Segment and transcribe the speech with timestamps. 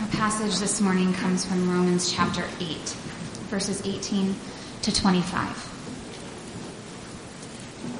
[0.00, 2.76] Our passage this morning comes from Romans chapter 8,
[3.50, 4.32] verses 18
[4.82, 5.48] to 25.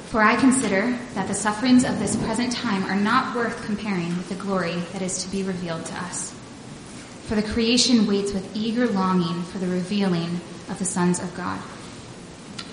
[0.07, 4.29] For I consider that the sufferings of this present time are not worth comparing with
[4.29, 6.33] the glory that is to be revealed to us.
[7.25, 10.39] For the creation waits with eager longing for the revealing
[10.69, 11.59] of the sons of God.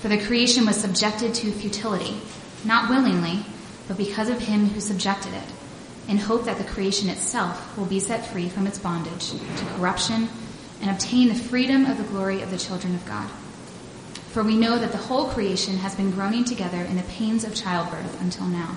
[0.03, 2.21] For the creation was subjected to futility,
[2.65, 3.45] not willingly,
[3.89, 5.56] but because of him who subjected it
[6.09, 10.29] in hope that the creation itself will be set free from its bondage to corruption
[10.81, 13.29] and obtain the freedom of the glory of the children of God.
[14.31, 17.55] For we know that the whole creation has been groaning together in the pains of
[17.55, 18.77] childbirth until now.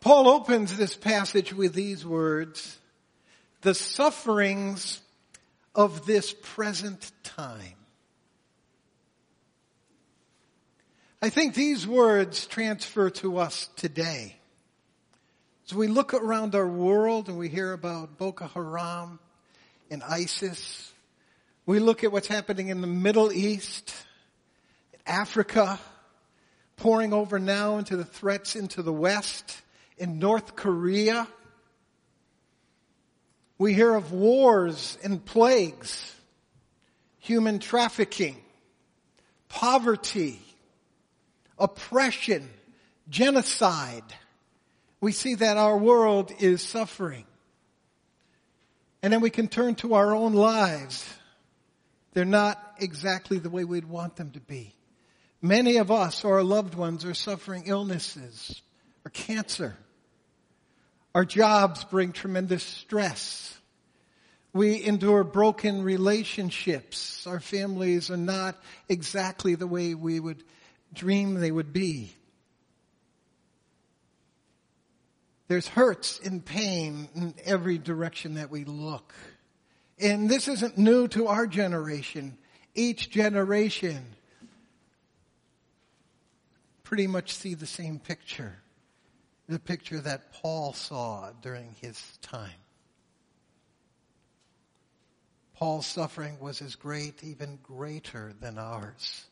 [0.00, 2.78] Paul opens this passage with these words,
[3.60, 5.00] the sufferings
[5.74, 7.74] of this present time.
[11.22, 14.36] I think these words transfer to us today.
[15.66, 19.18] As we look around our world and we hear about Boko Haram
[19.90, 20.90] and ISIS,
[21.66, 23.94] we look at what's happening in the Middle East,
[25.06, 25.78] Africa,
[26.76, 29.60] pouring over now into the threats into the West,
[30.00, 31.28] in North Korea.
[33.58, 36.16] We hear of wars and plagues,
[37.18, 38.38] human trafficking,
[39.50, 40.40] poverty,
[41.58, 42.48] oppression,
[43.10, 44.02] genocide.
[45.02, 47.26] We see that our world is suffering.
[49.02, 51.06] And then we can turn to our own lives.
[52.14, 54.74] They're not exactly the way we'd want them to be.
[55.42, 58.62] Many of us or our loved ones are suffering illnesses
[59.04, 59.76] or cancer
[61.14, 63.56] our jobs bring tremendous stress.
[64.52, 67.26] We endure broken relationships.
[67.26, 70.42] Our families are not exactly the way we would
[70.92, 72.12] dream they would be.
[75.48, 79.12] There's hurts and pain in every direction that we look.
[79.98, 82.38] And this isn't new to our generation.
[82.74, 84.04] Each generation
[86.84, 88.59] pretty much see the same picture
[89.50, 92.50] the picture that Paul saw during his time.
[95.54, 99.26] Paul's suffering was as great, even greater than ours.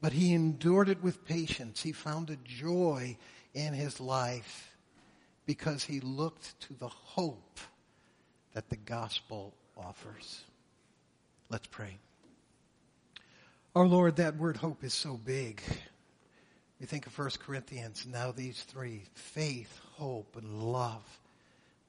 [0.00, 1.82] But he endured it with patience.
[1.82, 3.18] He found a joy
[3.52, 4.76] in his life
[5.44, 7.58] because he looked to the hope
[8.54, 10.44] that the gospel offers.
[11.50, 11.98] Let's pray.
[13.74, 15.60] Our Lord, that word hope is so big.
[16.80, 21.04] We think of 1 Corinthians, now these three, faith, hope, and love.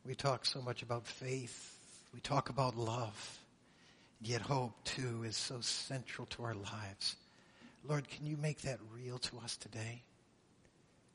[0.06, 1.76] We talk so much about faith.
[2.14, 3.40] We talk about love.
[4.22, 7.18] Yet hope too is so central to our lives.
[7.84, 10.02] Lord, can you make that real to us today?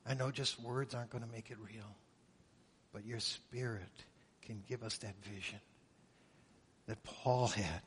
[0.06, 1.96] I know just words aren't going to make it real,
[2.92, 4.04] but your spirit
[4.42, 5.60] can give us that vision
[6.86, 7.82] that Paul had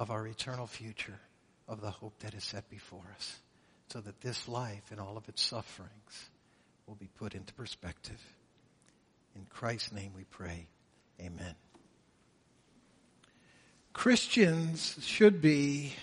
[0.00, 1.20] of our eternal future,
[1.68, 3.38] of the hope that is set before us
[3.88, 6.30] so that this life and all of its sufferings
[6.86, 8.20] will be put into perspective.
[9.36, 10.66] In Christ's name we pray.
[11.20, 11.54] Amen.
[13.92, 15.94] Christians should be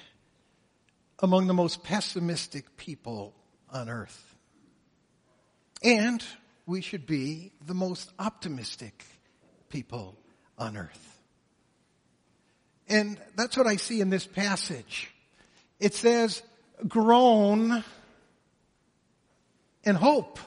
[1.20, 3.34] among the most pessimistic people
[3.70, 4.36] on earth.
[5.84, 6.24] And
[6.66, 9.06] we should be the most optimistic
[9.70, 10.16] people
[10.58, 11.20] on earth.
[12.88, 15.12] And that's what I see in this passage.
[15.80, 16.42] It says,
[16.88, 17.84] groan
[19.84, 20.40] in hope.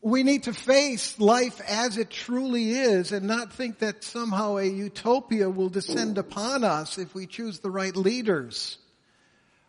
[0.00, 4.64] We need to face life as it truly is and not think that somehow a
[4.64, 8.76] utopia will descend upon us if we choose the right leaders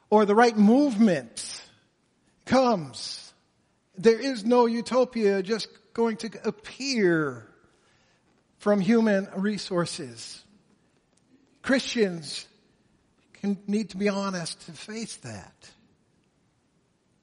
[0.10, 1.62] or the right movement
[2.44, 3.34] comes.
[3.98, 7.48] There is no utopia just going to appear
[8.58, 10.44] from human resources.
[11.62, 12.46] Christians
[13.46, 15.70] need to be honest to face that.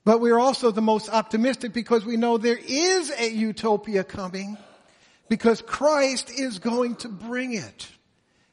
[0.04, 4.58] But we're also the most optimistic because we know there is a utopia coming
[5.28, 7.88] because Christ is going to bring it.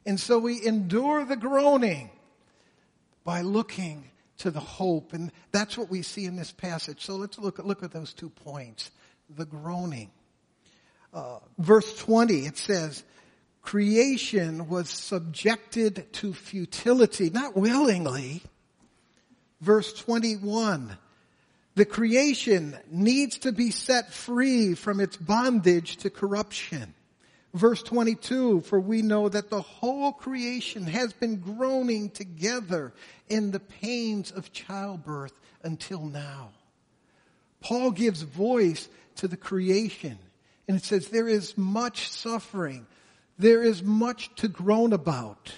[0.06, 2.10] And so we endure the groaning
[3.24, 4.04] by looking
[4.38, 5.12] to the hope.
[5.12, 7.04] And that's what we see in this passage.
[7.04, 8.90] So let's look at, look at those two points.
[9.36, 10.10] The groaning.
[11.12, 13.02] Uh, verse 20, it says,
[13.62, 18.42] creation was subjected to futility, not willingly.
[19.60, 20.96] Verse 21,
[21.74, 26.94] the creation needs to be set free from its bondage to corruption.
[27.52, 32.92] Verse 22, for we know that the whole creation has been groaning together
[33.28, 35.32] in the pains of childbirth
[35.62, 36.50] until now.
[37.60, 40.18] Paul gives voice to the creation
[40.70, 42.86] and it says there is much suffering.
[43.40, 45.52] There is much to groan about.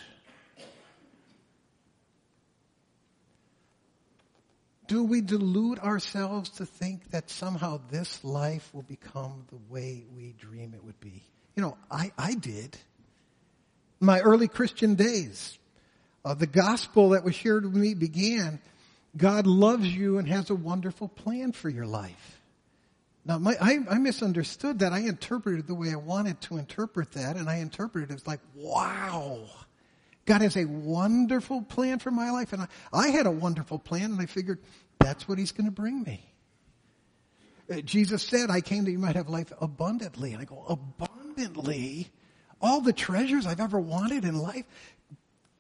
[4.93, 10.35] do we delude ourselves to think that somehow this life will become the way we
[10.39, 11.23] dream it would be?
[11.57, 12.77] You know, I, I did.
[14.01, 15.59] My early Christian days,
[16.27, 18.61] uh, the gospel that was shared with me began,
[19.17, 22.42] God loves you and has a wonderful plan for your life.
[23.25, 24.93] Now, my, I, I misunderstood that.
[24.93, 28.41] I interpreted the way I wanted to interpret that, and I interpreted it as like,
[28.55, 29.45] wow.
[30.25, 32.53] God has a wonderful plan for my life.
[32.53, 34.59] And I, I had a wonderful plan, and I figured
[34.99, 36.33] that's what He's going to bring me.
[37.71, 40.33] Uh, Jesus said, I came that you might have life abundantly.
[40.33, 42.11] And I go, abundantly?
[42.61, 44.65] All the treasures I've ever wanted in life?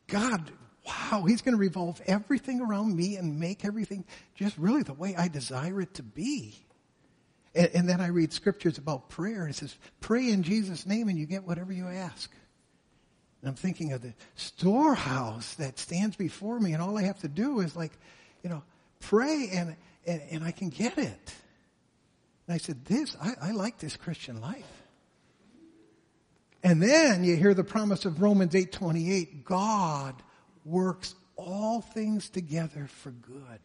[0.08, 0.50] God,
[0.84, 4.04] wow, He's going to revolve everything around me and make everything
[4.34, 6.56] just really the way I desire it to be.
[7.54, 11.08] And, and then I read scriptures about prayer, and it says, pray in Jesus' name
[11.08, 12.30] and you get whatever you ask.
[13.40, 17.28] And I'm thinking of the storehouse that stands before me, and all I have to
[17.28, 17.92] do is like,
[18.42, 18.62] you know,
[19.00, 19.76] pray and,
[20.06, 21.34] and, and I can get it.
[22.46, 24.82] And I said, this, I, I like this Christian life.
[26.62, 30.14] And then you hear the promise of Romans 8:28, God
[30.64, 33.58] works all things together for good.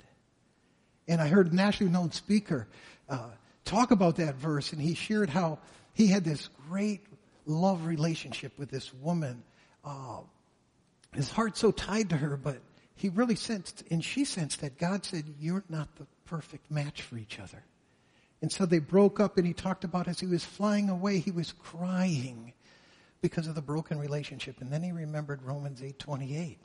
[1.08, 2.68] And I heard a nationally known speaker
[3.08, 3.30] uh,
[3.68, 5.60] talk about that verse, and he shared how
[5.94, 7.02] he had this great
[7.46, 9.44] love relationship with this woman
[9.84, 10.20] uh,
[11.14, 12.60] his heart so tied to her, but
[12.96, 17.18] he really sensed, and she sensed that God said, You're not the perfect match for
[17.18, 17.64] each other.
[18.42, 21.32] And so they broke up, and he talked about as he was flying away, he
[21.32, 22.54] was crying
[23.22, 24.62] because of the broken relationship.
[24.62, 26.58] And then he remembered Romans 8:28.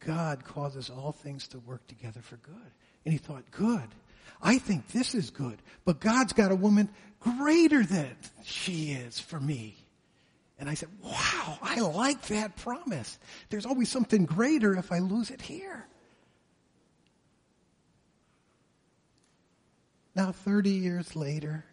[0.00, 2.70] God causes all things to work together for good.
[3.04, 3.88] And he thought, good.
[4.42, 6.88] I think this is good, but God's got a woman
[7.20, 9.76] greater than she is for me.
[10.58, 13.18] And I said, wow, I like that promise.
[13.50, 15.86] There's always something greater if I lose it here.
[20.14, 21.64] Now, 30 years later,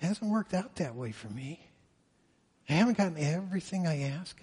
[0.00, 1.68] it hasn't worked out that way for me.
[2.68, 4.40] I haven't gotten everything I ask.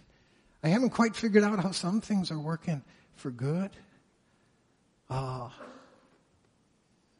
[0.61, 2.83] I haven't quite figured out how some things are working
[3.15, 3.71] for good.
[5.11, 5.49] Uh,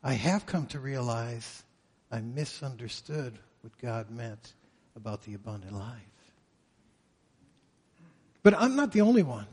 [0.02, 1.64] I have come to realize
[2.10, 4.54] I misunderstood what God meant
[4.96, 6.00] about the abundant life.
[8.44, 9.46] But I'm not the only one.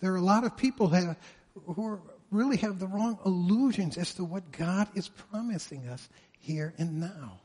[0.00, 1.16] There are a lot of people have,
[1.64, 6.74] who are, really have the wrong illusions as to what God is promising us here
[6.76, 7.40] and now.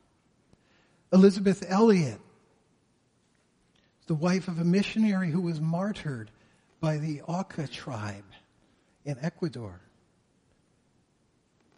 [1.13, 2.19] Elisabeth Elliot,
[4.07, 6.31] the wife of a missionary who was martyred
[6.81, 8.25] by the Auca tribe
[9.05, 9.79] in Ecuador.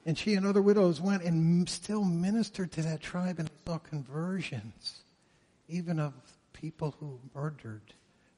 [0.05, 4.99] And she and other widows went and still ministered to that tribe and saw conversions,
[5.69, 6.13] even of
[6.51, 7.81] people who murdered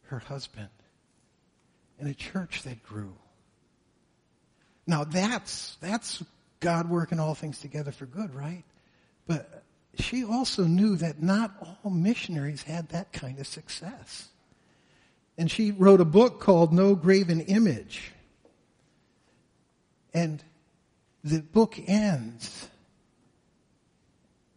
[0.04, 0.70] her husband,
[2.00, 3.16] and a church that grew.
[4.86, 6.24] Now that's, that's
[6.60, 8.64] God working all things together for good, right?
[9.26, 9.64] But
[9.98, 11.52] she also knew that not
[11.84, 14.30] all missionaries had that kind of success.
[15.38, 18.12] And she wrote a book called No Graven Image.
[20.14, 20.44] And
[21.26, 22.70] the book ends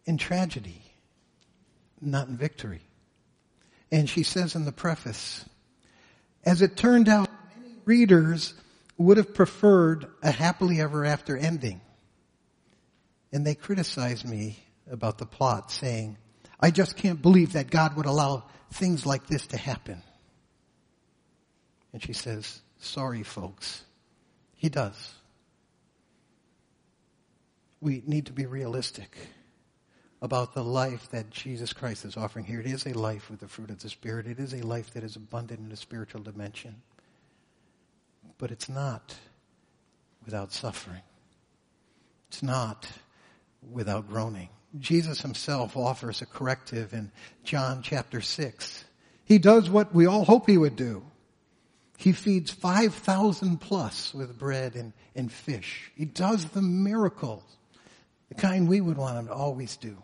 [0.04, 0.82] in tragedy,
[1.98, 2.82] not in victory.
[3.90, 5.46] And she says in the preface,
[6.44, 8.52] as it turned out, many readers
[8.98, 11.80] would have preferred a happily ever after ending.
[13.32, 14.58] And they criticized me
[14.90, 16.18] about the plot saying,
[16.60, 20.02] I just can't believe that God would allow things like this to happen.
[21.94, 23.84] And she says, sorry folks.
[24.56, 25.14] He does.
[27.80, 29.16] We need to be realistic
[30.20, 32.60] about the life that Jesus Christ is offering here.
[32.60, 34.26] It is a life with the fruit of the Spirit.
[34.26, 36.82] It is a life that is abundant in a spiritual dimension.
[38.36, 39.14] But it's not
[40.24, 41.02] without suffering.
[42.28, 42.86] It's not
[43.72, 44.48] without groaning.
[44.78, 47.10] Jesus himself offers a corrective in
[47.44, 48.84] John chapter 6.
[49.24, 51.04] He does what we all hope he would do.
[51.96, 55.90] He feeds 5,000 plus with bread and, and fish.
[55.96, 57.42] He does the miracles,
[58.28, 59.96] the kind we would want him to always do.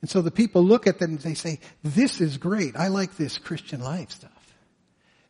[0.00, 2.76] And so the people look at them and they say, this is great.
[2.76, 4.56] I like this Christian life stuff.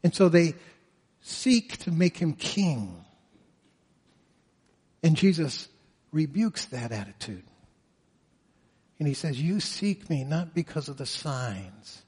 [0.03, 0.55] And so they
[1.21, 3.05] seek to make him king.
[5.03, 5.69] And Jesus
[6.11, 7.45] rebukes that attitude.
[8.99, 12.03] And he says, you seek me not because of the signs,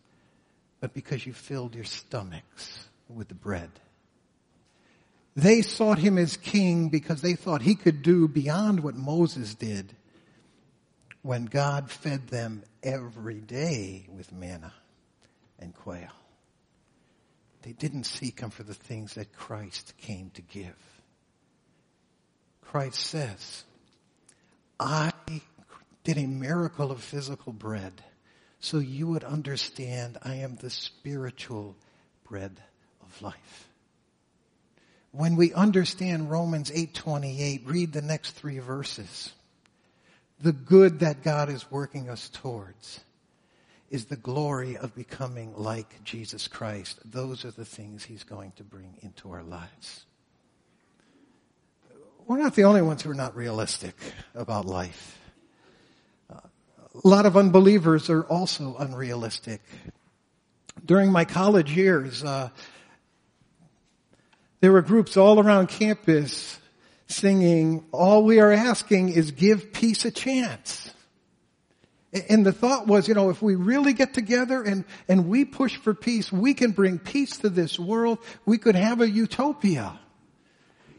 [0.80, 3.70] but because you filled your stomachs with the bread.
[5.36, 9.94] They sought him as king because they thought he could do beyond what Moses did
[11.22, 14.72] when God fed them every day with manna
[15.58, 16.12] and quail.
[17.62, 20.76] They didn't seek him for the things that Christ came to give.
[22.60, 23.64] Christ says,
[24.78, 25.12] I
[26.04, 28.02] did a miracle of physical bread
[28.60, 31.76] so you would understand I am the spiritual
[32.28, 32.60] bread
[33.02, 33.68] of life.
[35.16, 39.32] When we understand Romans 8:28, read the next 3 verses.
[40.40, 42.98] The good that God is working us towards
[43.90, 46.98] is the glory of becoming like Jesus Christ.
[47.04, 50.04] Those are the things he's going to bring into our lives.
[52.26, 53.94] We're not the only ones who are not realistic
[54.34, 55.16] about life.
[56.28, 56.40] A
[57.04, 59.60] lot of unbelievers are also unrealistic.
[60.84, 62.50] During my college years, uh,
[64.64, 66.58] there were groups all around campus
[67.06, 70.90] singing, all we are asking is give peace a chance.
[72.30, 75.76] And the thought was, you know, if we really get together and, and we push
[75.76, 78.20] for peace, we can bring peace to this world.
[78.46, 80.00] We could have a utopia.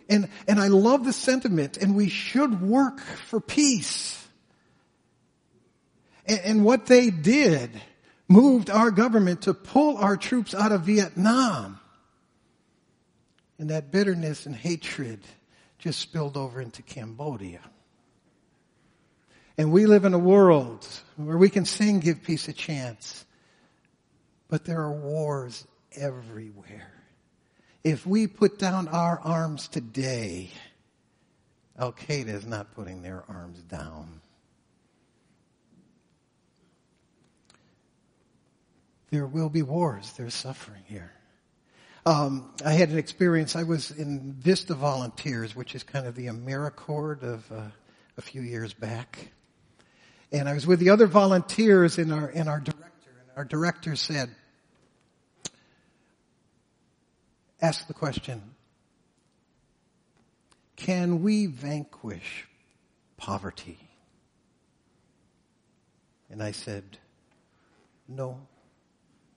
[0.08, 4.28] And, and I love the sentiment and we should work for peace.
[6.28, 7.72] And, and what they did
[8.28, 11.80] moved our government to pull our troops out of Vietnam
[13.58, 15.20] and that bitterness and hatred
[15.80, 17.62] just spilled over into Cambodia.
[19.58, 20.86] And we live in a world
[21.16, 23.26] where we can sing give peace a chance,
[24.50, 26.92] but there are wars everywhere.
[27.84, 30.50] If we put down our arms today,
[31.78, 34.22] Al Qaeda is not putting their arms down.
[39.12, 40.12] There will be wars.
[40.18, 41.14] There's suffering here.
[42.08, 43.56] Um, I had an experience.
[43.56, 47.62] I was in Vista Volunteers, which is kind of the AmeriCorps of uh,
[48.16, 49.32] a few years back,
[50.32, 53.10] and I was with the other volunteers and our and our director.
[53.22, 54.30] And our director said,
[57.60, 58.54] "Ask the question:
[60.76, 62.48] Can we vanquish
[63.18, 63.80] poverty?"
[66.30, 66.84] And I said,
[68.08, 68.48] "No."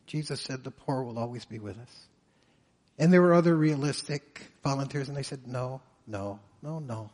[0.06, 2.08] Jesus said, "The poor will always be with us."
[2.98, 7.10] And there were other realistic volunteers and they said, no, no, no, no.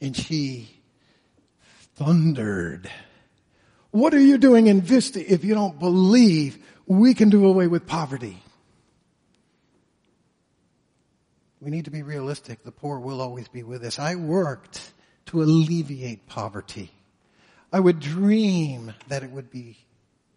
[0.00, 0.68] And she
[1.94, 2.90] thundered.
[3.92, 7.86] What are you doing in Vista if you don't believe we can do away with
[7.86, 8.42] poverty?
[11.60, 12.62] We need to be realistic.
[12.62, 13.98] The poor will always be with us.
[13.98, 14.92] I worked
[15.26, 16.92] to alleviate poverty.
[17.72, 19.78] I would dream that it would be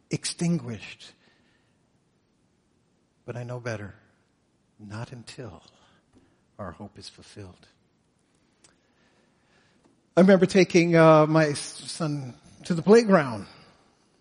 [0.09, 1.12] extinguished.
[3.25, 3.93] But I know better.
[4.79, 5.62] Not until
[6.57, 7.67] our hope is fulfilled.
[10.15, 12.33] I remember taking uh, my son
[12.65, 13.45] to the playground.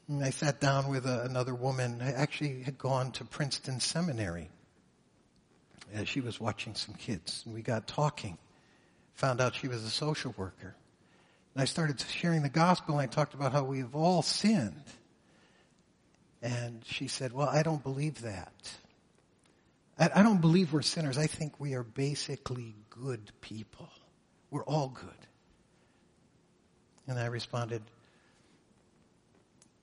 [0.09, 2.01] And I sat down with uh, another woman.
[2.01, 4.49] I actually had gone to Princeton Seminary.
[5.93, 7.43] And she was watching some kids.
[7.45, 8.39] And we got talking.
[9.15, 10.75] Found out she was a social worker.
[11.55, 14.85] And I started sharing the gospel and I talked about how we have all sinned.
[16.41, 18.53] And she said, well, I don't believe that.
[19.99, 21.19] I, don't believe we're sinners.
[21.19, 23.89] I think we are basically good people.
[24.51, 25.11] We're all good.
[27.07, 27.83] And I responded,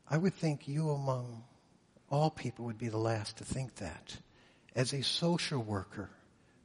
[0.09, 1.43] I would think you among
[2.09, 4.17] all people would be the last to think that.
[4.75, 6.09] As a social worker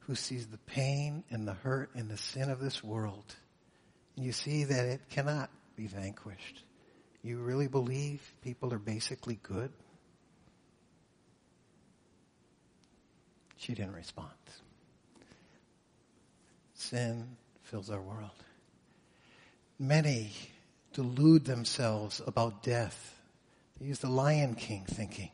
[0.01, 3.35] who sees the pain and the hurt and the sin of this world,
[4.17, 6.63] and You see that it cannot be vanquished.
[7.23, 9.73] You really believe people are basically good?
[13.61, 14.31] She didn't respond.
[16.73, 18.31] Sin fills our world.
[19.79, 20.31] Many
[20.95, 23.21] delude themselves about death.
[23.79, 25.29] They use the Lion King thinking,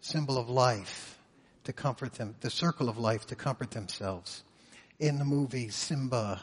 [0.00, 1.18] symbol of life
[1.64, 4.44] to comfort them, the circle of life to comfort themselves.
[5.00, 6.40] In the movie Simba,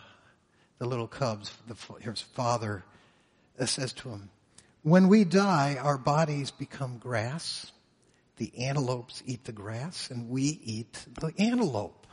[0.77, 2.83] the little cubs, the, his father
[3.65, 4.29] says to him,
[4.83, 7.71] when we die, our bodies become grass.
[8.41, 12.07] The antelopes eat the grass and we eat the antelope.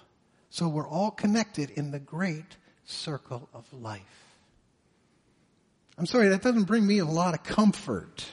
[0.50, 4.02] So we're all connected in the great circle of life.
[5.97, 8.26] I'm sorry, that doesn't bring me a lot of comfort.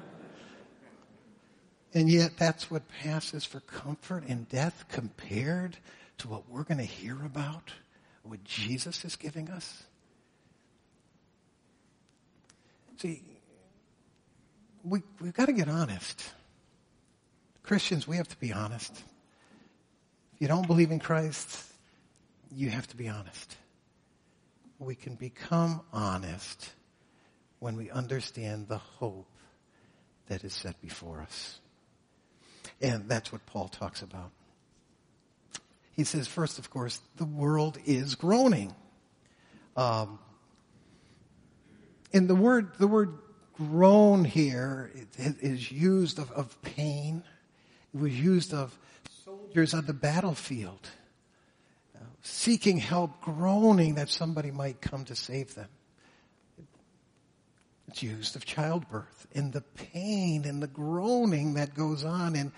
[1.92, 5.76] and yet that's what passes for comfort in death compared
[6.16, 7.70] to what we're going to hear about,
[8.22, 9.82] what Jesus is giving us.
[12.96, 13.22] See,
[14.82, 16.32] we, we've got to get honest.
[17.62, 18.92] Christians, we have to be honest.
[20.34, 21.64] If you don't believe in Christ,
[22.50, 23.56] you have to be honest.
[24.78, 26.70] We can become honest
[27.60, 29.28] when we understand the hope
[30.26, 31.60] that is set before us.
[32.80, 34.32] And that's what Paul talks about.
[35.92, 38.74] He says, first, of course, the world is groaning.
[39.76, 40.18] Um,
[42.12, 43.18] and the word, the word
[43.52, 47.22] groan here is used of, of pain.
[47.92, 48.76] Was used of
[49.24, 50.88] soldiers on the battlefield
[52.22, 55.68] seeking help, groaning that somebody might come to save them.
[57.88, 62.36] It's used of childbirth and the pain and the groaning that goes on.
[62.36, 62.52] And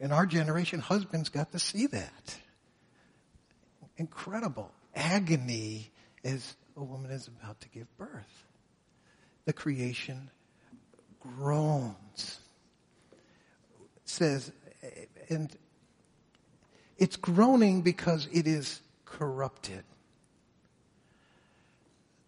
[0.00, 2.36] in our generation, husbands got to see that.
[3.98, 5.90] Incredible agony
[6.24, 8.46] as a woman is about to give birth.
[9.44, 10.30] The creation
[11.20, 12.38] groans.
[14.12, 14.52] Says,
[15.30, 15.50] and
[16.98, 19.84] it's groaning because it is corrupted.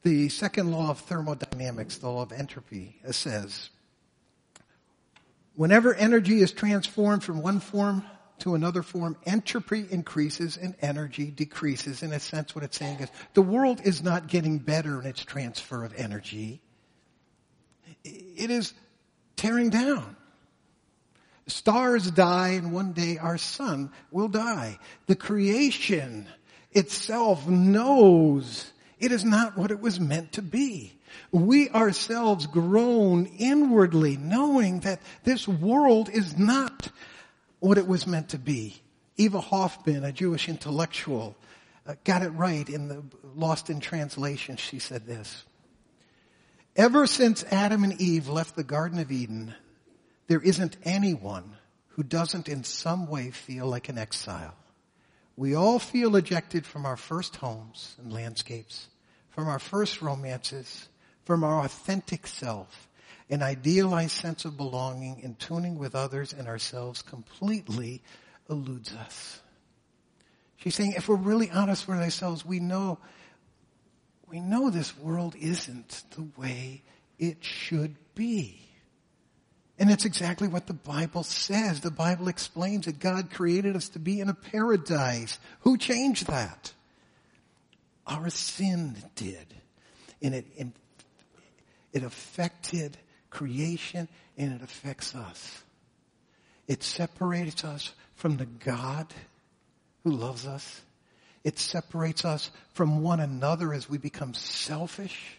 [0.03, 3.69] The second law of thermodynamics, the law of entropy, says,
[5.57, 8.03] whenever energy is transformed from one form
[8.39, 12.03] to another form, entropy increases and energy decreases.
[12.03, 15.23] In a sense, what it's saying is the world is not getting better in its
[15.23, 16.63] transfer of energy.
[18.05, 18.73] It is
[19.37, 20.17] tearing down.
[21.47, 24.79] Stars die and one day our sun will die.
[25.07, 26.27] The creation
[26.73, 30.93] itself knows it is not what it was meant to be.
[31.31, 36.89] We ourselves groan inwardly knowing that this world is not
[37.61, 38.81] what it was meant to be.
[39.17, 41.37] Eva Hoffman, a Jewish intellectual,
[41.87, 43.03] uh, got it right in the
[43.37, 44.57] Lost in Translation.
[44.57, 45.45] She said this.
[46.77, 49.55] Ever since Adam and Eve left the Garden of Eden,
[50.27, 51.57] there isn't anyone
[51.89, 54.55] who doesn't in some way feel like an exile.
[55.37, 58.89] We all feel ejected from our first homes and landscapes,
[59.31, 60.89] from our first romances,
[61.25, 62.89] from our authentic self,
[63.31, 68.03] an idealized sense of belonging and tuning with others and ourselves completely
[68.49, 69.41] eludes us.
[70.57, 72.99] She's saying if we're really honest with ourselves, we know,
[74.29, 76.83] we know this world isn't the way
[77.19, 78.61] it should be.
[79.79, 81.81] And it's exactly what the Bible says.
[81.81, 85.39] The Bible explains that God created us to be in a paradise.
[85.61, 86.73] Who changed that?
[88.07, 89.47] Our sin did.
[90.23, 90.47] And it,
[91.93, 92.97] it affected
[93.31, 95.63] creation and it affects us.
[96.69, 99.13] It separates us from the God
[100.05, 100.83] who loves us.
[101.43, 105.37] It separates us from one another as we become selfish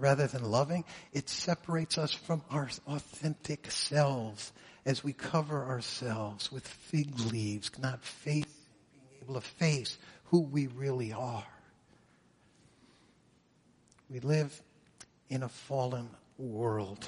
[0.00, 0.84] rather than loving.
[1.12, 4.52] It separates us from our authentic selves
[4.86, 10.66] as we cover ourselves with fig leaves, not face, being able to face who we
[10.68, 11.46] really are.
[14.08, 14.60] We live
[15.28, 16.08] in a fallen
[16.38, 17.06] world.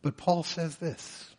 [0.00, 1.30] But Paul says this.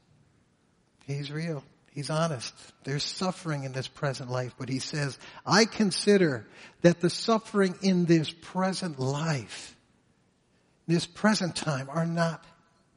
[1.05, 1.63] He's real.
[1.93, 2.53] He's honest.
[2.83, 6.47] There's suffering in this present life, but he says, I consider
[6.81, 9.75] that the suffering in this present life,
[10.87, 12.43] this present time, are not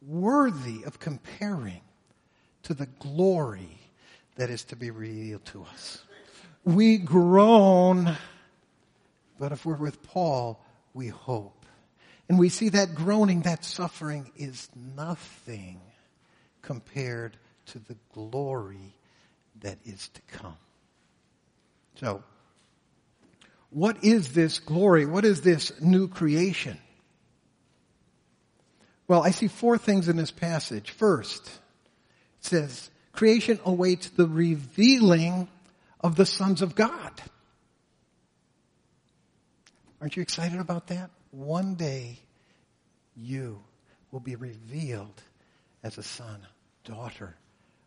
[0.00, 1.82] worthy of comparing
[2.62, 3.78] to the glory
[4.36, 6.02] that is to be revealed to us.
[6.64, 8.16] We groan,
[9.38, 11.66] but if we're with Paul, we hope.
[12.28, 15.80] And we see that groaning, that suffering is nothing
[16.62, 18.94] compared to the glory
[19.60, 20.56] that is to come.
[21.96, 22.22] So,
[23.70, 25.06] what is this glory?
[25.06, 26.78] What is this new creation?
[29.08, 30.90] Well, I see four things in this passage.
[30.90, 35.48] First, it says, creation awaits the revealing
[36.00, 37.12] of the sons of God.
[40.00, 41.10] Aren't you excited about that?
[41.30, 42.18] One day,
[43.16, 43.62] you
[44.10, 45.22] will be revealed
[45.82, 46.46] as a son,
[46.84, 47.36] daughter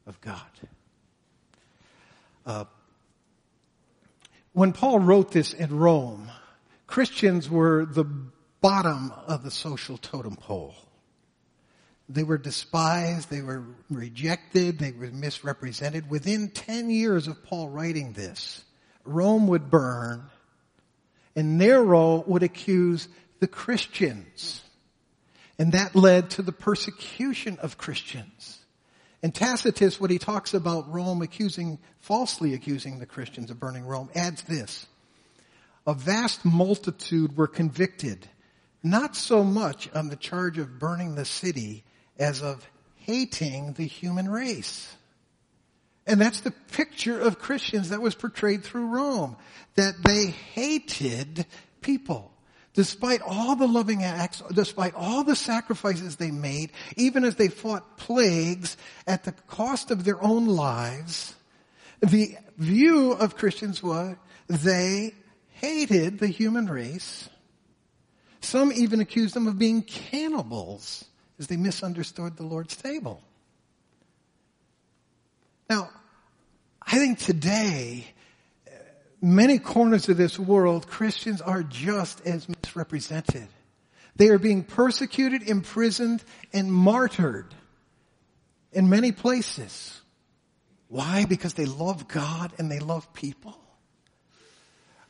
[0.09, 0.41] of God.
[2.45, 2.65] Uh,
[4.53, 6.29] when Paul wrote this in Rome,
[6.87, 8.05] Christians were the
[8.59, 10.73] bottom of the social totem pole.
[12.09, 16.09] They were despised, they were rejected, they were misrepresented.
[16.09, 18.63] Within 10 years of Paul writing this,
[19.05, 20.23] Rome would burn,
[21.35, 23.07] and Nero would accuse
[23.39, 24.63] the Christians.
[25.59, 28.58] And that led to the persecution of Christians.
[29.21, 34.10] And Tacitus, when he talks about Rome accusing, falsely accusing the Christians of burning Rome,
[34.15, 34.86] adds this.
[35.86, 38.27] A vast multitude were convicted,
[38.82, 41.84] not so much on the charge of burning the city,
[42.17, 44.95] as of hating the human race.
[46.05, 49.36] And that's the picture of Christians that was portrayed through Rome.
[49.75, 51.45] That they hated
[51.82, 52.32] people.
[52.73, 57.97] Despite all the loving acts, despite all the sacrifices they made, even as they fought
[57.97, 58.77] plagues
[59.08, 61.36] at the cost of their own lives,
[61.99, 64.15] the view of Christians was
[64.47, 65.13] they
[65.53, 67.27] hated the human race.
[68.41, 71.05] Some even accused them of being cannibals
[71.39, 73.21] as they misunderstood the Lord's table.
[75.69, 75.89] Now,
[76.82, 78.08] I think today,
[79.21, 83.47] many corners of this world, Christians are just as misrepresented.
[84.15, 87.53] They are being persecuted, imprisoned, and martyred
[88.71, 90.01] in many places.
[90.88, 91.25] Why?
[91.25, 93.58] Because they love God and they love people.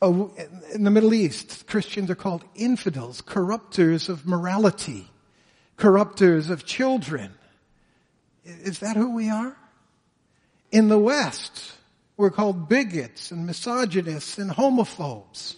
[0.01, 0.33] Oh,
[0.73, 5.09] in the Middle East, Christians are called infidels, corrupters of morality
[5.79, 7.31] corrupters of children.
[8.43, 9.55] Is that who we are?
[10.71, 11.71] In the West,
[12.17, 15.55] we're called bigots and misogynists and homophobes.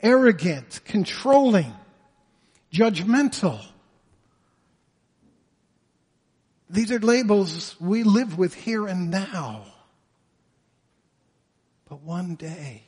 [0.00, 1.72] Arrogant, controlling,
[2.72, 3.64] judgmental.
[6.68, 9.64] These are labels we live with here and now.
[11.88, 12.82] But one day,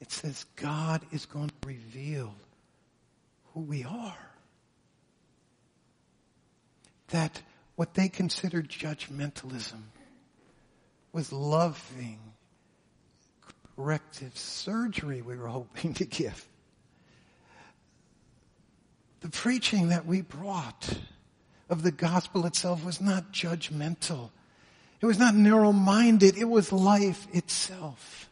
[0.00, 2.34] it says God is going to reveal
[3.54, 4.32] who we are
[7.12, 7.42] that
[7.76, 9.82] what they considered judgmentalism
[11.12, 12.18] was loving,
[13.76, 16.46] corrective surgery we were hoping to give.
[19.20, 20.98] The preaching that we brought
[21.68, 24.30] of the gospel itself was not judgmental.
[25.00, 26.36] It was not narrow-minded.
[26.36, 28.28] It was life itself.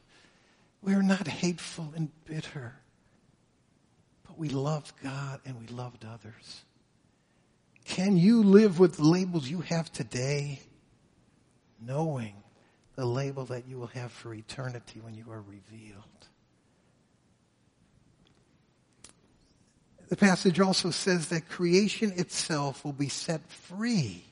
[0.82, 2.74] We are not hateful and bitter,
[4.26, 6.62] but we loved God and we loved others.
[7.84, 10.60] Can you live with the labels you have today,
[11.80, 12.34] knowing
[13.00, 16.04] the label that you will have for eternity when you are revealed?
[20.10, 24.22] The passage also says that creation itself will be set free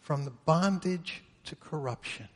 [0.00, 2.28] from the bondage to corruption.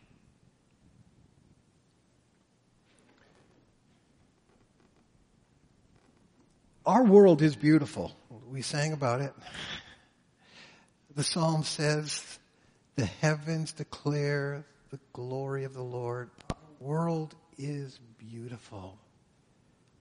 [6.87, 8.13] Our world is beautiful.
[8.49, 9.33] We sang about it.
[11.17, 12.39] The psalm says,
[12.95, 16.29] the heavens declare the glory of the Lord.
[16.51, 18.99] Our world is beautiful,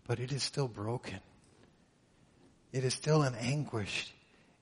[0.06, 1.21] but it is still broken.
[2.73, 4.12] It is still in anguish.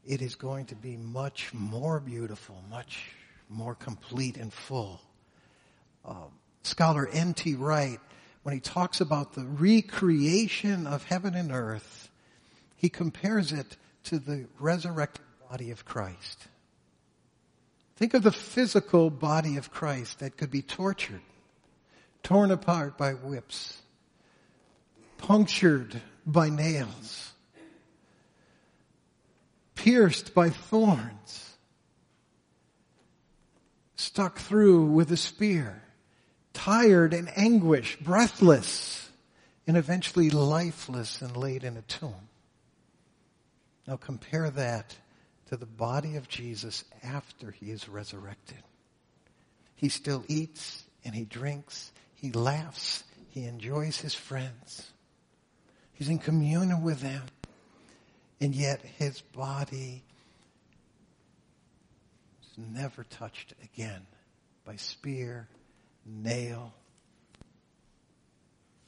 [0.05, 3.09] It is going to be much more beautiful, much
[3.49, 5.01] more complete and full.
[6.05, 6.27] Uh,
[6.61, 7.55] scholar N.T.
[7.55, 7.99] Wright,
[8.43, 12.11] when he talks about the recreation of heaven and earth,
[12.75, 16.47] he compares it to the resurrected body of Christ.
[17.99, 21.19] Think of the physical body of Christ that could be tortured,
[22.23, 23.77] torn apart by whips,
[25.17, 27.33] punctured by nails,
[29.75, 31.57] pierced by thorns,
[33.97, 35.83] stuck through with a spear,
[36.53, 39.09] tired and anguish, breathless,
[39.67, 42.29] and eventually lifeless and laid in a tomb.
[43.85, 44.95] Now compare that
[45.49, 48.61] to the body of Jesus after he is resurrected.
[49.75, 54.91] He still eats and he drinks, he laughs, he enjoys his friends.
[55.93, 57.23] He's in communion with them.
[58.39, 60.03] And yet his body
[62.43, 64.05] is never touched again
[64.65, 65.47] by spear,
[66.05, 66.73] nail,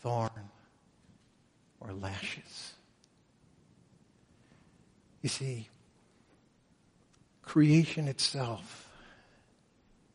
[0.02, 0.30] thorn
[1.80, 2.74] or lashes.
[5.24, 5.68] You see,
[7.52, 8.90] creation itself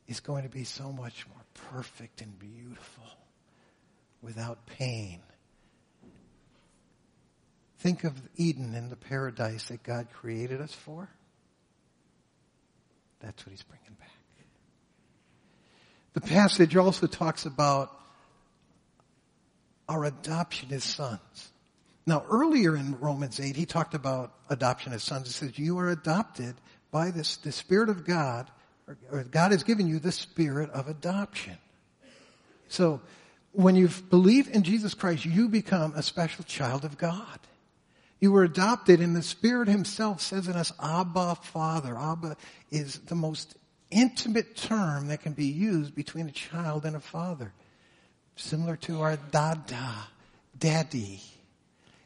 [0.09, 3.05] is going to be so much more perfect and beautiful
[4.23, 5.21] without pain.
[7.81, 11.11] Think of Eden and the paradise that God created us for.
[13.21, 14.09] That's what he's bringing back.
[16.15, 17.93] The passage also talks about
[19.91, 21.53] our adoption as sons.
[22.07, 25.27] Now, earlier in Romans 8, he talked about adoption as sons.
[25.27, 26.55] He says, You are adopted
[26.97, 28.51] by this, the Spirit of God,
[29.13, 31.59] or God has given you the Spirit of adoption.
[32.69, 33.03] So,
[33.53, 37.39] when you believe in Jesus Christ, you become a special child of God.
[38.19, 41.99] You were adopted, and the Spirit Himself says in us, Abba, Father.
[41.99, 42.39] Abba
[42.71, 43.57] is the most
[43.91, 47.53] intimate term that can be used between a child and a father.
[48.37, 49.93] Similar to our dada,
[50.59, 51.21] daddy.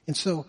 [0.08, 0.46] And so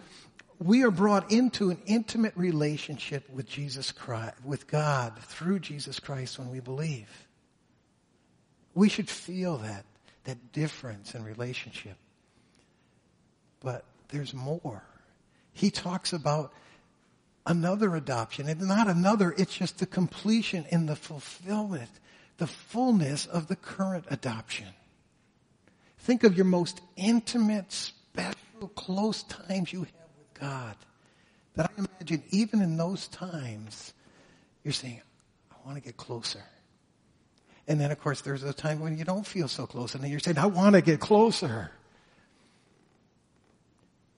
[0.62, 6.38] we are brought into an intimate relationship with Jesus Christ, with God through Jesus Christ
[6.38, 7.10] when we believe.
[8.76, 9.86] We should feel that,
[10.26, 11.96] that difference in relationship.
[13.62, 14.84] But there's more.
[15.52, 16.54] He talks about
[17.48, 18.48] another adoption.
[18.48, 21.90] And not another, it's just the completion and the fulfillment,
[22.38, 24.68] the fullness of the current adoption.
[25.98, 30.01] Think of your most intimate, special, close times you have
[30.42, 30.76] God.
[31.56, 33.94] That I imagine even in those times,
[34.64, 35.02] you're saying,
[35.52, 36.44] I want to get closer.
[37.68, 40.12] And then, of course, there's a time when you don't feel so close, and then
[40.12, 41.72] you're saying, I want to get closer.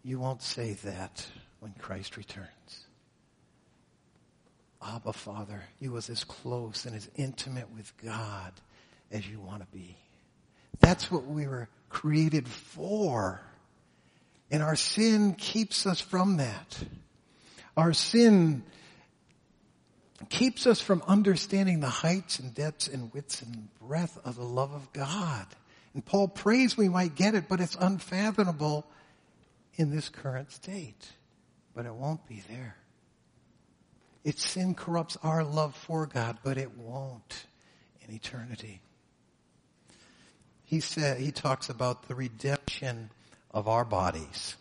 [0.04, 1.26] You won't say that
[1.60, 2.48] when Christ returns.
[4.82, 8.52] Abba, Father, you was as close and as intimate with God
[9.12, 9.96] as you want to be.
[10.80, 13.42] That's what we were created for.
[14.54, 16.78] And our sin keeps us from that.
[17.76, 18.62] Our sin
[20.30, 24.72] keeps us from understanding the heights and depths and widths and breadth of the love
[24.72, 25.48] of God.
[25.96, 28.86] And Paul prays we might get it, but it's unfathomable
[29.74, 31.14] in this current state.
[31.74, 32.76] But it won't be there.
[34.24, 37.48] It's sin corrupts our love for God, but it won't
[38.08, 38.82] in eternity.
[40.64, 43.10] He said, he talks about the redemption
[43.54, 44.56] of our bodies.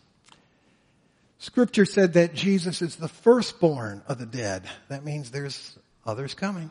[1.39, 4.63] Scripture said that Jesus is the firstborn of the dead.
[4.89, 5.77] That means there's
[6.07, 6.71] others coming.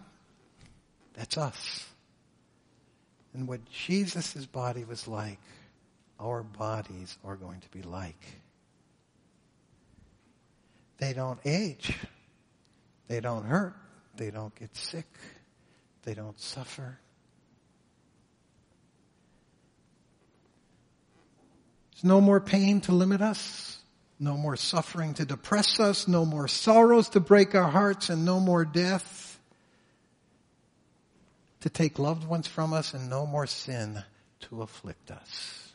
[1.16, 1.86] That's us.
[3.34, 5.40] And what Jesus' body was like,
[6.20, 8.24] our bodies are going to be like.
[11.00, 11.98] They don't age.
[13.08, 13.76] They don't hurt.
[14.16, 15.08] They don't get sick.
[16.04, 17.00] They don't suffer.
[22.04, 23.78] No more pain to limit us.
[24.20, 26.08] No more suffering to depress us.
[26.08, 29.40] No more sorrows to break our hearts and no more death
[31.62, 34.04] to take loved ones from us and no more sin
[34.42, 35.72] to afflict us.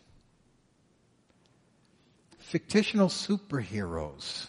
[2.39, 4.47] Fictional superheroes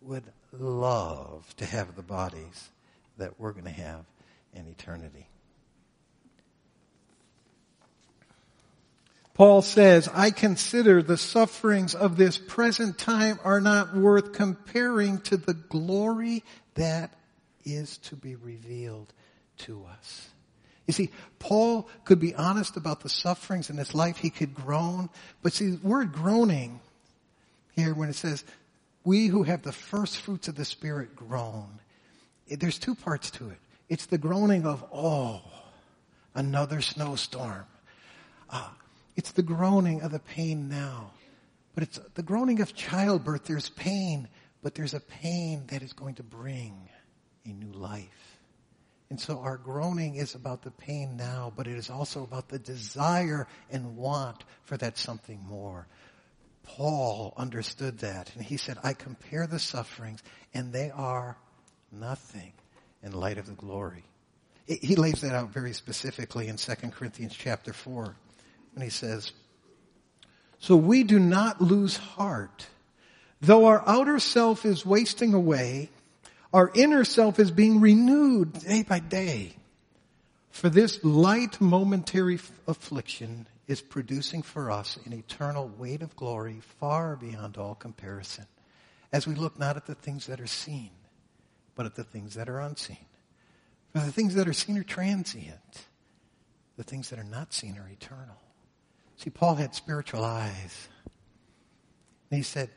[0.00, 2.70] would love to have the bodies
[3.18, 4.04] that we're going to have
[4.52, 5.28] in eternity.
[9.34, 15.36] Paul says, I consider the sufferings of this present time are not worth comparing to
[15.38, 17.14] the glory that
[17.64, 19.12] is to be revealed
[19.58, 20.28] to us.
[20.86, 24.18] You see, Paul could be honest about the sufferings in his life.
[24.18, 25.08] He could groan.
[25.42, 26.80] But see, the word groaning
[27.74, 28.44] here when it says
[29.04, 31.68] we who have the first fruits of the Spirit groan.
[32.48, 33.58] There's two parts to it.
[33.88, 35.42] It's the groaning of, oh,
[36.34, 37.64] another snowstorm.
[38.50, 38.68] Uh,
[39.16, 41.12] it's the groaning of the pain now.
[41.74, 43.44] But it's the groaning of childbirth.
[43.44, 44.28] There's pain,
[44.62, 46.88] but there's a pain that is going to bring
[47.44, 48.38] a new life.
[49.10, 52.58] And so our groaning is about the pain now, but it is also about the
[52.58, 55.86] desire and want for that something more.
[56.62, 58.34] Paul understood that.
[58.34, 60.22] And he said, I compare the sufferings,
[60.54, 61.36] and they are
[61.90, 62.52] nothing
[63.02, 64.04] in light of the glory.
[64.66, 68.16] He lays that out very specifically in 2 Corinthians chapter 4
[68.74, 69.32] when he says,
[70.58, 72.66] So we do not lose heart.
[73.40, 75.90] Though our outer self is wasting away,
[76.52, 79.54] our inner self is being renewed day by day.
[80.50, 87.16] For this light momentary affliction is producing for us an eternal weight of glory far
[87.16, 88.46] beyond all comparison
[89.12, 90.90] as we look not at the things that are seen,
[91.74, 92.96] but at the things that are unseen.
[93.92, 95.86] For the things that are seen are transient.
[96.76, 98.40] The things that are not seen are eternal.
[99.22, 100.88] See, Paul had spiritual eyes.
[102.30, 102.70] And he said,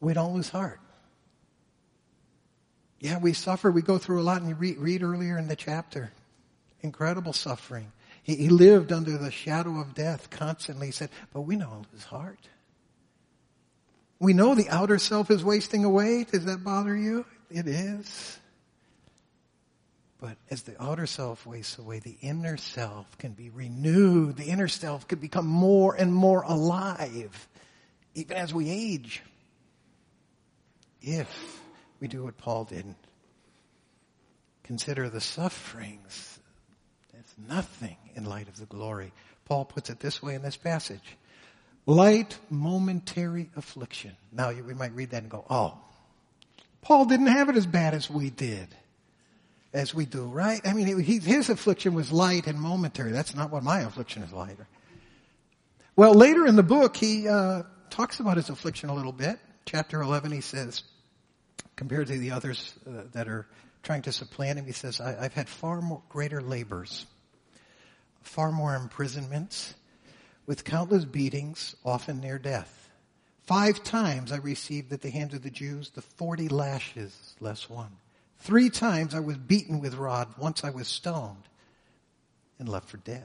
[0.00, 0.80] we don't lose heart.
[2.98, 3.70] Yeah, we suffer.
[3.70, 4.40] We go through a lot.
[4.40, 6.10] And you read, read earlier in the chapter,
[6.80, 7.92] incredible suffering.
[8.22, 10.86] He, he, lived under the shadow of death constantly.
[10.86, 12.48] He said, but we don't lose heart.
[14.18, 16.24] We know the outer self is wasting away.
[16.24, 17.26] Does that bother you?
[17.50, 18.38] It is.
[20.26, 24.36] But as the outer self wastes away, the inner self can be renewed.
[24.36, 27.46] The inner self can become more and more alive,
[28.16, 29.22] even as we age.
[31.00, 31.60] If
[32.00, 32.92] we do what Paul did,
[34.64, 36.40] consider the sufferings
[37.16, 39.12] as nothing in light of the glory.
[39.44, 41.16] Paul puts it this way in this passage.
[41.86, 44.16] Light momentary affliction.
[44.32, 45.78] Now we might read that and go, oh,
[46.82, 48.74] Paul didn't have it as bad as we did
[49.76, 50.60] as we do, right?
[50.66, 53.12] I mean, he, his affliction was light and momentary.
[53.12, 54.56] That's not what my affliction is like.
[55.94, 59.38] Well, later in the book, he uh, talks about his affliction a little bit.
[59.66, 60.82] Chapter 11, he says,
[61.76, 63.46] compared to the others uh, that are
[63.82, 67.04] trying to supplant him, he says, I, have had far more greater labors,
[68.22, 69.74] far more imprisonments,
[70.46, 72.88] with countless beatings, often near death.
[73.42, 77.90] Five times I received at the hands of the Jews the 40 lashes less one.
[78.40, 80.28] Three times I was beaten with rod.
[80.38, 81.48] Once I was stoned
[82.58, 83.24] and left for dead.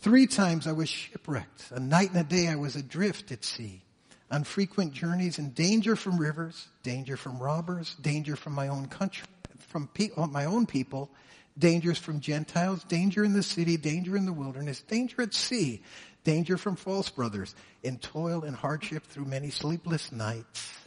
[0.00, 1.70] Three times I was shipwrecked.
[1.72, 3.82] A night and a day I was adrift at sea.
[4.30, 9.26] On frequent journeys in danger from rivers, danger from robbers, danger from my own country,
[9.68, 11.10] from pe- uh, my own people,
[11.58, 15.80] dangers from Gentiles, danger in the city, danger in the wilderness, danger at sea,
[16.24, 20.85] danger from false brothers, in toil and hardship through many sleepless nights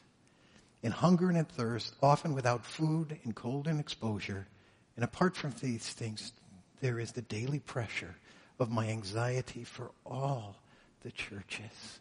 [0.81, 4.47] in hunger and in thirst, often without food, in cold and exposure.
[4.95, 6.31] And apart from these things,
[6.81, 8.15] there is the daily pressure
[8.59, 10.55] of my anxiety for all
[11.01, 11.99] the churches,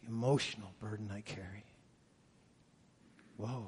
[0.00, 1.64] the emotional burden I carry.
[3.36, 3.66] Whoa.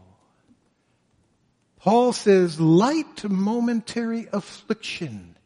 [1.78, 5.36] Paul says, light momentary affliction.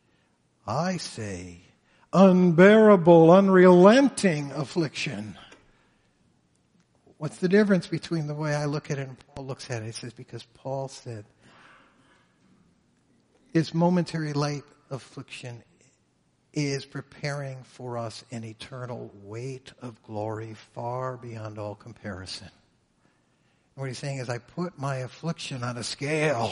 [0.66, 1.60] I say,
[2.12, 5.36] unbearable, unrelenting affliction.
[7.22, 9.86] What's the difference between the way I look at it and Paul looks at it?
[9.86, 11.24] He says, because Paul said,
[13.52, 15.62] this momentary light affliction
[16.52, 22.48] is preparing for us an eternal weight of glory far beyond all comparison.
[22.48, 26.50] And what he's saying is, I put my affliction on a scale,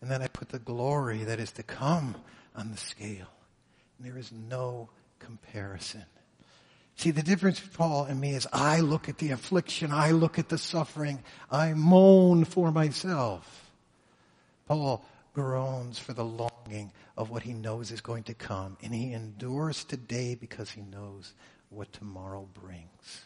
[0.00, 2.16] and then I put the glory that is to come
[2.56, 3.30] on the scale.
[3.98, 4.88] And there is no
[5.20, 6.06] comparison.
[6.96, 10.38] See, the difference with Paul and me is I look at the affliction, I look
[10.38, 13.72] at the suffering, I moan for myself.
[14.66, 15.04] Paul
[15.34, 19.84] groans for the longing of what he knows is going to come, and he endures
[19.84, 21.34] today because he knows
[21.68, 23.22] what tomorrow brings.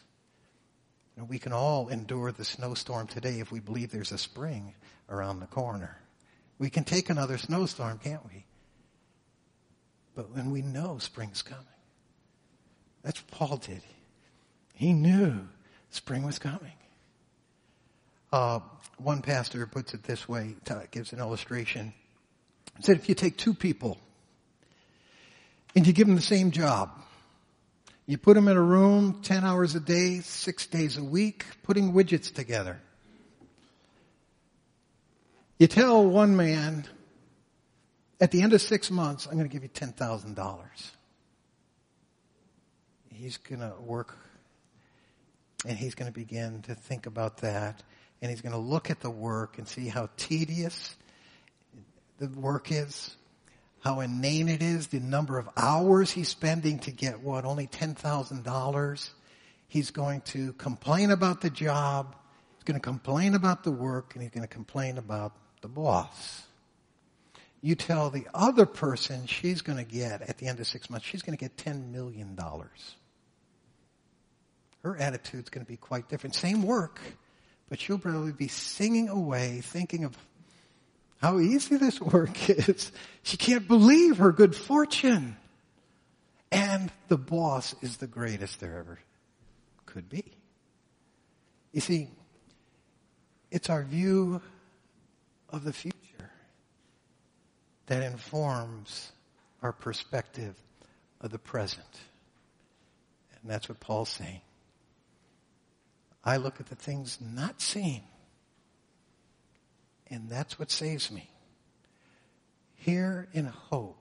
[1.15, 4.73] And we can all endure the snowstorm today if we believe there's a spring
[5.09, 5.97] around the corner.
[6.57, 8.45] We can take another snowstorm, can't we?
[10.15, 11.65] But when we know spring's coming,
[13.03, 13.81] that's what Paul did.
[14.73, 15.47] He knew
[15.89, 16.73] spring was coming.
[18.31, 18.59] Uh,
[18.97, 20.55] one pastor puts it this way,
[20.91, 21.93] gives an illustration.
[22.77, 23.97] He said, if you take two people
[25.75, 26.91] and you give them the same job,
[28.05, 31.93] you put them in a room 10 hours a day, six days a week, putting
[31.93, 32.79] widgets together.
[35.57, 36.85] You tell one man,
[38.21, 40.91] at the end of six months, I'm going to give you $10,000
[43.19, 44.17] he's going to work
[45.67, 47.83] and he's going to begin to think about that
[48.21, 50.95] and he's going to look at the work and see how tedious
[52.17, 53.15] the work is,
[53.81, 59.09] how inane it is, the number of hours he's spending to get what, only $10,000.
[59.67, 62.15] He's going to complain about the job,
[62.55, 66.43] he's going to complain about the work, and he's going to complain about the boss.
[67.61, 71.05] You tell the other person she's going to get, at the end of six months,
[71.05, 72.37] she's going to get $10 million
[74.83, 76.35] her attitude's going to be quite different.
[76.35, 76.99] Same work,
[77.69, 80.17] but she'll probably be singing away, thinking of
[81.21, 82.91] how easy this work is.
[83.23, 85.35] She can't believe her good fortune.
[86.51, 88.99] And the boss is the greatest there ever
[89.85, 90.23] could be.
[91.71, 92.07] You see,
[93.51, 94.41] it's our view
[95.49, 95.95] of the future
[97.87, 99.11] that informs
[99.61, 100.55] our perspective
[101.21, 101.85] of the present.
[103.41, 104.41] And that's what Paul's saying.
[106.29, 108.03] I look at the things not seen.
[110.09, 111.29] And that's what saves me.
[112.75, 113.99] Here in hope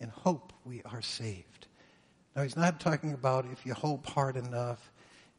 [0.00, 1.66] in hope we are saved.
[2.34, 4.92] Now, he's not talking about if you hope hard enough,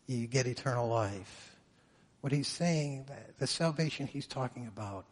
[0.07, 1.55] you get eternal life.
[2.21, 3.07] What he's saying,
[3.39, 5.05] the salvation he's talking about,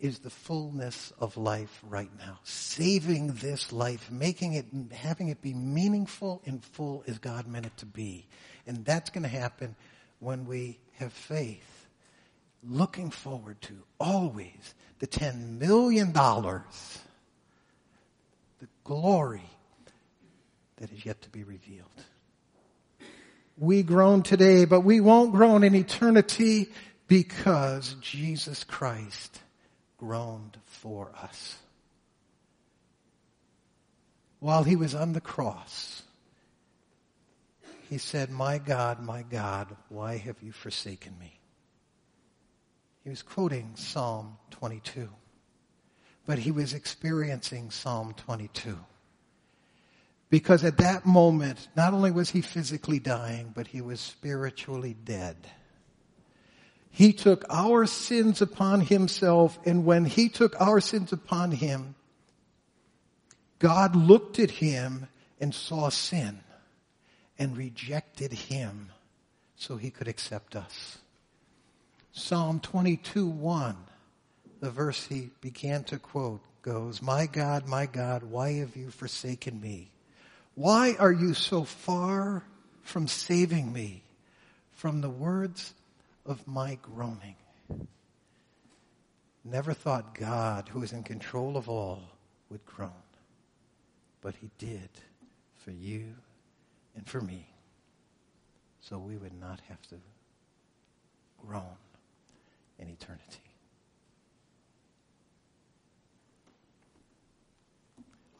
[0.00, 2.38] is the fullness of life right now.
[2.42, 7.76] Saving this life, making it, having it be meaningful and full as God meant it
[7.78, 8.26] to be.
[8.66, 9.76] And that's going to happen
[10.20, 11.86] when we have faith.
[12.68, 16.62] Looking forward to always the $10 million, the
[18.84, 19.48] glory
[20.76, 21.88] that is yet to be revealed.
[23.58, 26.68] We groan today, but we won't groan in eternity
[27.08, 29.40] because Jesus Christ
[29.96, 31.56] groaned for us.
[34.40, 36.02] While he was on the cross,
[37.88, 41.38] he said, My God, my God, why have you forsaken me?
[43.04, 45.08] He was quoting Psalm 22,
[46.26, 48.78] but he was experiencing Psalm 22.
[50.28, 55.36] Because at that moment, not only was he physically dying, but he was spiritually dead.
[56.90, 61.94] He took our sins upon himself, and when he took our sins upon him,
[63.60, 65.06] God looked at him
[65.38, 66.40] and saw sin
[67.38, 68.90] and rejected him
[69.56, 70.98] so he could accept us.
[72.12, 73.76] Psalm 22 1,
[74.60, 79.60] the verse he began to quote goes, My God, my God, why have you forsaken
[79.60, 79.90] me?
[80.54, 82.42] Why are you so far
[82.82, 84.02] from saving me
[84.72, 85.74] from the words
[86.24, 87.36] of my groaning?
[89.44, 92.02] Never thought God, who is in control of all,
[92.50, 92.90] would groan.
[94.22, 94.88] But he did
[95.62, 96.14] for you
[96.96, 97.46] and for me.
[98.80, 99.96] So we would not have to
[101.46, 101.76] groan
[102.78, 103.40] in eternity.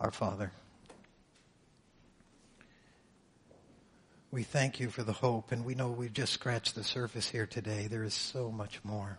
[0.01, 0.53] Our Father,
[4.31, 7.47] we thank you for the hope, and we know we've just scratched the surface here
[7.47, 7.87] today.
[7.87, 9.19] There is so much more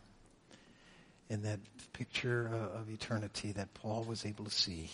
[1.29, 1.59] in that
[1.93, 4.89] picture uh, of eternity that Paul was able to see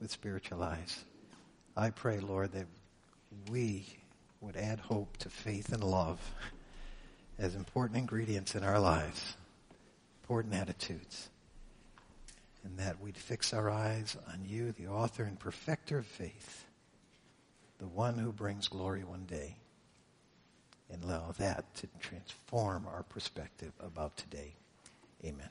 [0.00, 1.04] with spiritual eyes.
[1.76, 2.66] I pray, Lord, that
[3.50, 3.86] we
[4.40, 6.20] would add hope to faith and love
[7.38, 9.36] as important ingredients in our lives,
[10.22, 11.28] important attitudes,
[12.64, 16.66] and that we'd fix our eyes on you, the author and perfecter of faith,
[17.78, 19.56] the one who brings glory one day,
[20.90, 24.54] and allow that to transform our perspective about today.
[25.24, 25.48] Amen.